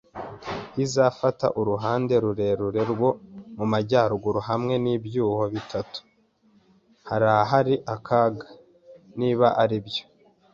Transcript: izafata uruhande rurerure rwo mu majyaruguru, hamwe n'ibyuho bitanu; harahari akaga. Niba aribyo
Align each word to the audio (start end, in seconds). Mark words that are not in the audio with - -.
izafata 0.85 1.47
uruhande 1.59 2.13
rurerure 2.23 2.81
rwo 2.91 3.09
mu 3.57 3.65
majyaruguru, 3.71 4.39
hamwe 4.49 4.73
n'ibyuho 4.83 5.43
bitanu; 5.53 5.99
harahari 7.09 7.75
akaga. 7.95 8.47
Niba 9.19 9.47
aribyo 9.63 10.03